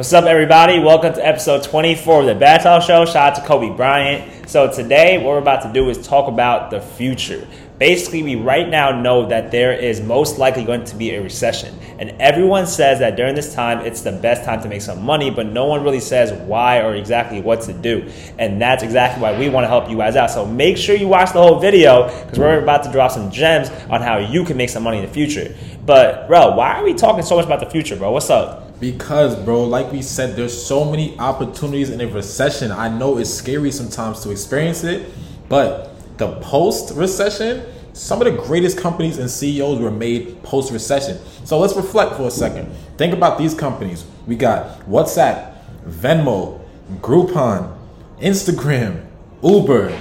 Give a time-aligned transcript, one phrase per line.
[0.00, 0.78] What's up, everybody?
[0.78, 3.04] Welcome to episode 24 of the Bag Talk Show.
[3.04, 4.48] Shout out to Kobe Bryant.
[4.48, 7.46] So, today, what we're about to do is talk about the future.
[7.78, 11.78] Basically, we right now know that there is most likely going to be a recession.
[11.98, 15.30] And everyone says that during this time, it's the best time to make some money,
[15.30, 18.10] but no one really says why or exactly what to do.
[18.38, 20.30] And that's exactly why we want to help you guys out.
[20.30, 23.68] So, make sure you watch the whole video because we're about to drop some gems
[23.90, 25.54] on how you can make some money in the future.
[25.90, 28.12] But, bro, why are we talking so much about the future, bro?
[28.12, 28.78] What's up?
[28.78, 32.70] Because, bro, like we said, there's so many opportunities in a recession.
[32.70, 35.10] I know it's scary sometimes to experience it,
[35.48, 41.18] but the post recession, some of the greatest companies and CEOs were made post recession.
[41.44, 42.72] So let's reflect for a second.
[42.96, 44.04] Think about these companies.
[44.28, 45.56] We got WhatsApp,
[45.88, 46.60] Venmo,
[47.00, 47.76] Groupon,
[48.20, 49.06] Instagram,
[49.42, 49.92] Uber,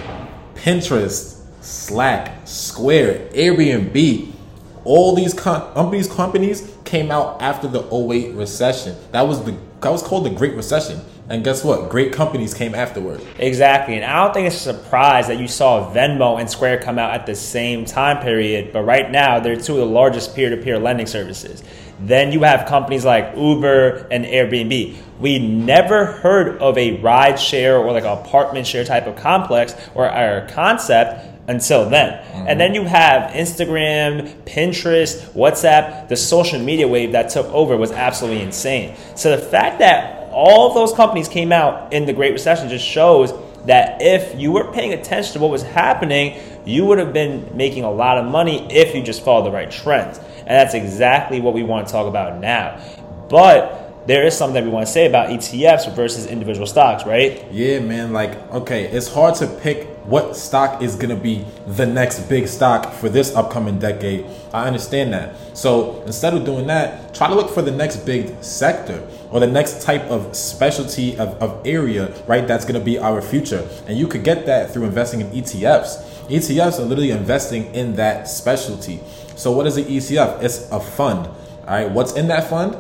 [0.54, 4.36] Pinterest, Slack, Square, Airbnb.
[4.84, 8.96] All these com- these companies came out after the 08 recession.
[9.12, 11.00] That was the that was called the Great Recession.
[11.30, 11.90] And guess what?
[11.90, 13.22] Great companies came afterward.
[13.38, 13.96] Exactly.
[13.96, 17.14] And I don't think it's a surprise that you saw Venmo and Square come out
[17.14, 20.58] at the same time period, but right now they're two of the largest peer to
[20.58, 21.64] peer lending services.
[22.00, 24.96] Then you have companies like Uber and Airbnb.
[25.20, 29.76] We never heard of a ride share or like an apartment share type of complex
[29.94, 32.14] or, or concept until then.
[32.14, 32.48] Mm-hmm.
[32.48, 37.92] And then you have Instagram, Pinterest, WhatsApp, the social media wave that took over was
[37.92, 38.96] absolutely insane.
[39.16, 42.86] So the fact that all of those companies came out in the Great Recession just
[42.86, 43.34] shows
[43.66, 47.84] that if you were paying attention to what was happening, you would have been making
[47.84, 50.20] a lot of money if you just followed the right trends.
[50.20, 52.80] And that's exactly what we want to talk about now.
[53.28, 57.46] But there is something that we want to say about ETFs versus individual stocks, right?
[57.52, 58.14] Yeah, man.
[58.14, 62.48] Like, okay, it's hard to pick what stock is going to be the next big
[62.48, 64.26] stock for this upcoming decade.
[64.52, 65.36] I understand that.
[65.56, 69.48] So instead of doing that, try to look for the next big sector or the
[69.48, 72.48] next type of specialty of, of area, right?
[72.48, 73.68] That's going to be our future.
[73.88, 76.04] And you could get that through investing in ETFs.
[76.28, 79.00] ETFs are literally investing in that specialty.
[79.36, 80.42] So what is an ETF?
[80.42, 81.28] It's a fund.
[81.28, 81.36] All
[81.68, 81.90] right.
[81.90, 82.76] What's in that fund?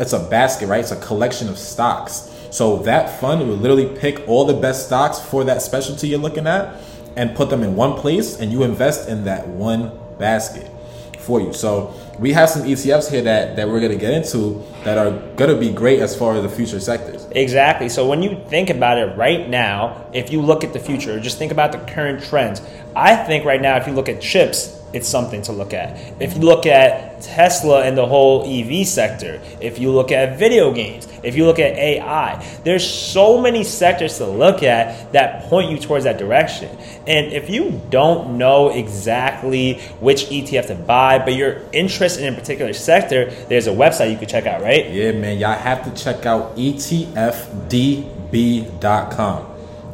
[0.00, 0.80] It's a basket, right?
[0.80, 2.32] It's a collection of stocks.
[2.56, 6.46] So that fund will literally pick all the best stocks for that specialty you're looking
[6.46, 6.74] at
[7.14, 10.70] and put them in one place and you invest in that one basket
[11.18, 11.52] for you.
[11.52, 15.10] So we have some ETFs here that, that we're going to get into that are
[15.34, 17.26] going to be great as far as the future sectors.
[17.32, 17.90] Exactly.
[17.90, 21.36] So when you think about it right now, if you look at the future, just
[21.36, 22.62] think about the current trends.
[22.94, 25.96] I think right now, if you look at chips, it's something to look at.
[26.20, 30.72] If you look at Tesla and the whole EV sector, if you look at video
[30.72, 35.70] games, if you look at AI, there's so many sectors to look at that point
[35.70, 36.68] you towards that direction.
[37.06, 42.36] And if you don't know exactly which ETF to buy, but you're interested in a
[42.36, 44.88] particular sector, there's a website you can check out, right?
[44.90, 45.38] Yeah, man.
[45.38, 47.26] Y'all have to check out etfdb.com.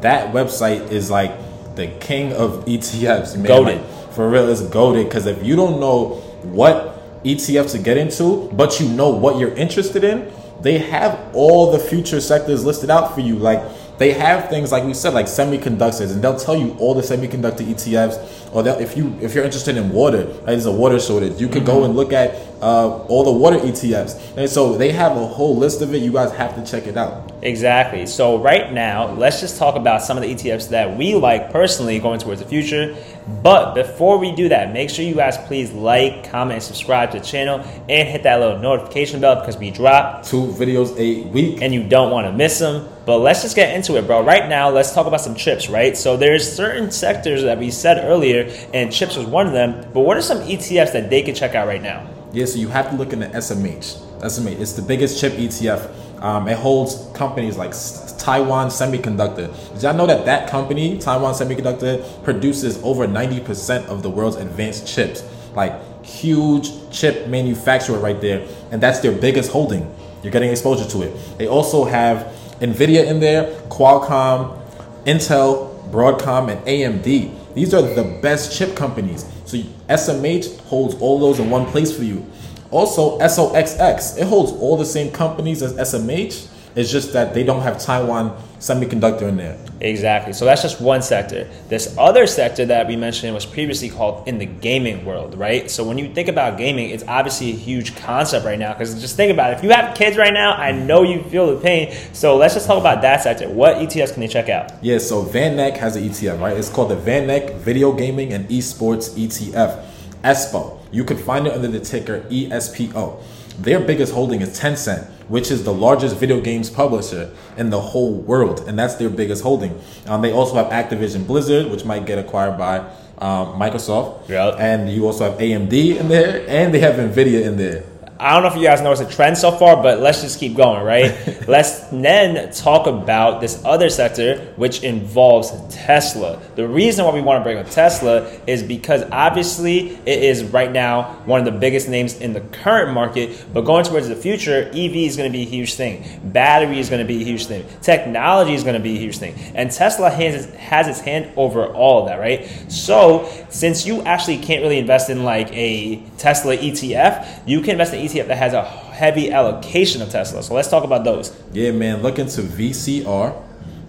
[0.02, 1.32] That website is like
[1.76, 3.46] the king of ETFs, man.
[3.46, 3.80] Goated.
[3.80, 5.08] Like, for real, it's goaded.
[5.08, 9.54] Because if you don't know what ETF to get into, but you know what you're
[9.54, 13.36] interested in, they have all the future sectors listed out for you.
[13.36, 13.62] Like
[13.98, 17.64] they have things like we said, like semiconductors, and they'll tell you all the semiconductor
[17.64, 18.54] ETFs.
[18.54, 21.40] Or if you if you're interested in water, right, there's a water shortage.
[21.40, 21.66] You could mm-hmm.
[21.66, 25.56] go and look at uh, all the water ETFs, and so they have a whole
[25.56, 25.98] list of it.
[26.02, 27.32] You guys have to check it out.
[27.42, 28.06] Exactly.
[28.06, 31.98] So right now, let's just talk about some of the ETFs that we like personally
[31.98, 32.96] going towards the future.
[33.42, 37.18] But before we do that, make sure you guys please like, comment, and subscribe to
[37.18, 37.58] the channel,
[37.88, 41.82] and hit that little notification bell because we drop two videos a week, and you
[41.82, 42.88] don't want to miss them.
[43.04, 44.22] But let's just get into it, bro.
[44.22, 45.96] Right now, let's talk about some chips, right?
[45.96, 49.90] So there's certain sectors that we said earlier, and chips was one of them.
[49.92, 52.08] But what are some ETFs that they can check out right now?
[52.32, 54.00] Yeah, so you have to look in the SMH.
[54.20, 56.22] SMH, it's the biggest chip ETF.
[56.22, 57.72] Um, it holds companies like
[58.18, 59.52] Taiwan Semiconductor.
[59.74, 64.86] Did y'all know that that company, Taiwan Semiconductor, produces over 90% of the world's advanced
[64.86, 65.22] chips?
[65.54, 65.74] Like
[66.04, 69.94] huge chip manufacturer right there, and that's their biggest holding.
[70.22, 71.38] You're getting exposure to it.
[71.38, 74.58] They also have Nvidia in there, Qualcomm,
[75.04, 77.54] Intel, Broadcom, and AMD.
[77.54, 79.26] These are the best chip companies.
[79.52, 79.58] So
[79.90, 82.24] SMH holds all those in one place for you.
[82.70, 87.62] Also, SOXX, it holds all the same companies as SMH, it's just that they don't
[87.62, 89.58] have Taiwan semiconductor in there.
[89.80, 90.32] Exactly.
[90.32, 91.48] So that's just one sector.
[91.68, 95.68] This other sector that we mentioned was previously called in the gaming world, right?
[95.70, 99.16] So when you think about gaming, it's obviously a huge concept right now because just
[99.16, 99.58] think about it.
[99.58, 101.94] If you have kids right now, I know you feel the pain.
[102.12, 103.48] So let's just talk about that sector.
[103.48, 104.72] What ETFs can they check out?
[104.82, 106.56] Yeah, so VanEck has an ETF, right?
[106.56, 109.84] It's called the VanEck Video Gaming and Esports ETF,
[110.22, 110.78] ESPO.
[110.92, 113.20] You can find it under the ticker ESPO.
[113.58, 118.12] Their biggest holding is Tencent which is the largest video games publisher in the whole
[118.30, 119.72] world, and that's their biggest holding.
[120.06, 122.78] Um, they also have Activision Blizzard, which might get acquired by
[123.18, 124.56] um, Microsoft, Yep.
[124.58, 127.84] and you also have AMD in there, and they have Nvidia in there.
[128.20, 130.54] I don't know if you guys noticed a trend so far, but let's just keep
[130.54, 131.12] going, right?
[131.48, 136.40] let's then talk about this other sector, which involves Tesla.
[136.54, 140.70] The reason why we want to bring up Tesla is because obviously it is right
[140.70, 144.68] now one of the biggest names in the current market, but going towards the future,
[144.68, 146.04] EV is going to be a huge thing.
[146.24, 147.64] Battery is going to be a huge thing.
[147.80, 149.34] Technology is going to be a huge thing.
[149.54, 152.48] And Tesla has, has its hand over all of that, right?
[152.68, 157.94] So since you actually can't really invest in like a Tesla ETF, you can invest
[157.94, 160.42] in an ETF that has a heavy allocation of Tesla.
[160.42, 161.36] So let's talk about those.
[161.52, 163.40] Yeah, man, look into VCR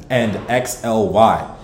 [0.10, 1.56] and XLY.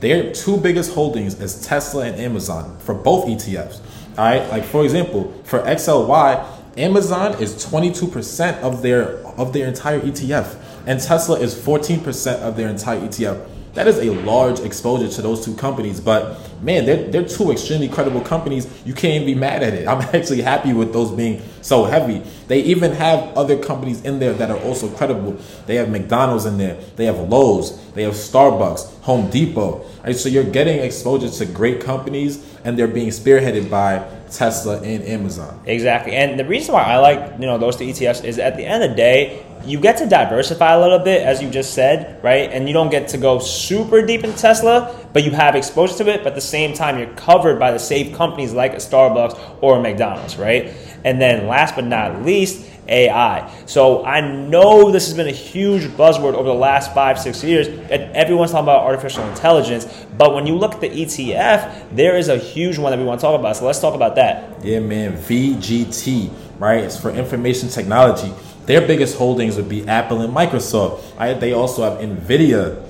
[0.00, 3.80] Their two biggest holdings is Tesla and Amazon for both ETFs.
[4.18, 10.00] All right, like for example, for XLY, Amazon is 22% of their of their entire
[10.00, 10.56] ETF,
[10.86, 13.46] and Tesla is 14% of their entire ETF.
[13.74, 17.88] That is a large exposure to those two companies, but man, they're, they're two extremely
[17.88, 18.66] credible companies.
[18.86, 19.88] You can't be mad at it.
[19.92, 22.22] I'm actually happy with those being so heavy.
[22.48, 25.36] They even have other companies in there that are also credible.
[25.66, 29.84] They have McDonald's in there, they have Lowe's, they have Starbucks, Home Depot.
[30.04, 30.16] Right?
[30.16, 35.60] So you're getting exposure to great companies, and they're being spearheaded by Tesla and Amazon.
[35.66, 36.12] Exactly.
[36.14, 38.82] And the reason why I like, you know, those two ETFs is at the end
[38.82, 42.50] of the day, you get to diversify a little bit, as you just said, right?
[42.50, 46.10] And you don't get to go super deep in Tesla, but you have exposure to
[46.10, 49.58] it, but at the same time, you're covered by the safe companies like a Starbucks
[49.60, 50.74] or a McDonald's, right?
[51.04, 53.50] And then last but not least, AI.
[53.66, 57.68] So I know this has been a huge buzzword over the last five, six years,
[57.68, 59.86] and everyone's talking about artificial intelligence.
[60.16, 63.20] But when you look at the ETF, there is a huge one that we want
[63.20, 63.56] to talk about.
[63.56, 64.64] So let's talk about that.
[64.64, 66.84] Yeah, man, VGT, right?
[66.84, 68.32] It's for information technology.
[68.66, 71.40] Their biggest holdings would be Apple and Microsoft.
[71.40, 72.84] They also have Nvidia,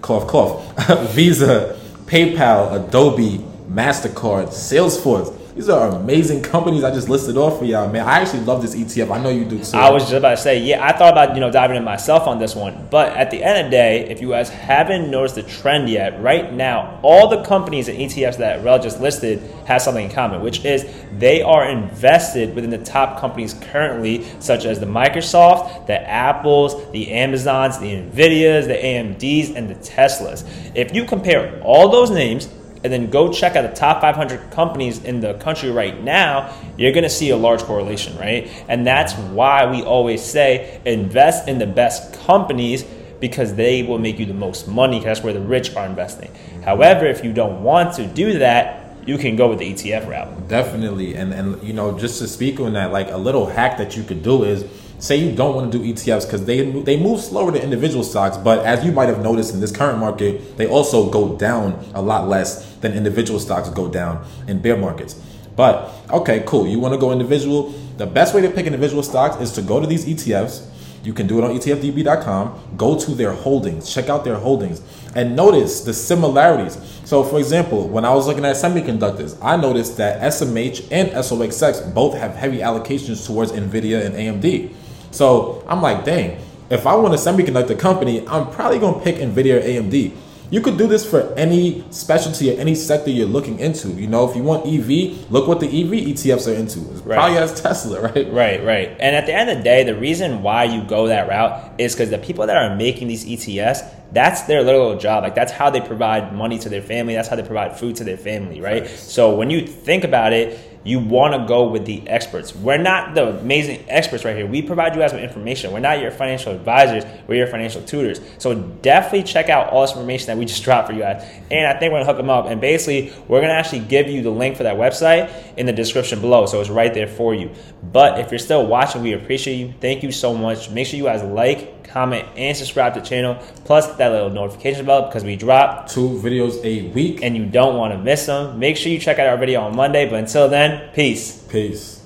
[0.00, 3.38] cough, cough, Visa, PayPal, Adobe,
[3.68, 5.36] Mastercard, Salesforce.
[5.54, 8.06] These are amazing companies I just listed off for y'all, man.
[8.06, 9.10] I actually love this ETF.
[9.10, 9.76] I know you do too.
[9.76, 12.28] I was just about to say, yeah, I thought about you know diving in myself
[12.28, 15.34] on this one, but at the end of the day, if you guys haven't noticed
[15.34, 19.84] the trend yet, right now, all the companies and ETFs that Rel just listed has
[19.84, 20.86] something in common, which is
[21.18, 27.10] they are invested within the top companies currently, such as the Microsoft, the Apples, the
[27.10, 30.48] Amazons, the Nvidias, the AMDs, and the Teslas.
[30.76, 32.48] If you compare all those names
[32.82, 36.92] and then go check out the top 500 companies in the country right now, you're
[36.92, 38.50] going to see a large correlation, right?
[38.68, 42.84] And that's why we always say invest in the best companies
[43.20, 46.30] because they will make you the most money because that's where the rich are investing.
[46.64, 50.48] However, if you don't want to do that, you can go with the ETF route.
[50.48, 53.96] Definitely, and and you know, just to speak on that, like a little hack that
[53.96, 54.64] you could do is
[55.00, 58.36] say you don't want to do ETFs because they they move slower than individual stocks,
[58.36, 62.02] but as you might have noticed in this current market, they also go down a
[62.02, 65.20] lot less than individual stocks go down in bear markets.
[65.56, 66.66] But okay, cool.
[66.66, 67.74] You want to go individual?
[67.96, 70.66] The best way to pick individual stocks is to go to these ETFs.
[71.02, 72.76] You can do it on etfdb.com.
[72.76, 74.82] Go to their holdings, check out their holdings,
[75.14, 76.78] and notice the similarities.
[77.04, 81.94] So, for example, when I was looking at semiconductors, I noticed that SMH and SOXX
[81.94, 84.74] both have heavy allocations towards NVIDIA and AMD.
[85.10, 86.38] So, I'm like, dang,
[86.70, 90.12] if I want a semiconductor company, I'm probably going to pick NVIDIA or AMD.
[90.52, 93.88] You could do this for any specialty or any sector you're looking into.
[93.90, 96.80] You know, if you want EV, look what the EV ETFs are into.
[96.80, 97.14] It Right.
[97.16, 98.32] probably has Tesla, right?
[98.32, 98.88] Right, right.
[98.98, 101.94] And at the end of the day, the reason why you go that route is
[101.94, 105.22] because the people that are making these ETFs, that's their little job.
[105.22, 107.14] Like that's how they provide money to their family.
[107.14, 108.88] That's how they provide food to their family, right?
[108.88, 112.54] So when you think about it, you want to go with the experts.
[112.54, 114.46] We're not the amazing experts right here.
[114.46, 115.72] We provide you guys with information.
[115.72, 117.04] We're not your financial advisors.
[117.26, 118.20] We're your financial tutors.
[118.38, 121.22] So definitely check out all this information that we just dropped for you guys.
[121.50, 122.46] And I think we're gonna hook them up.
[122.46, 126.20] And basically, we're gonna actually give you the link for that website in the description
[126.20, 126.46] below.
[126.46, 127.50] So it's right there for you.
[127.82, 129.74] But if you're still watching, we appreciate you.
[129.80, 130.70] Thank you so much.
[130.70, 133.34] Make sure you guys like, comment, and subscribe to the channel.
[133.64, 137.22] Plus that little notification bell because we drop Two videos a week.
[137.22, 138.58] and you don't want to miss them.
[138.58, 140.08] Make sure you check out our video on Monday.
[140.08, 141.42] But until then, peace.
[141.48, 141.99] Peace.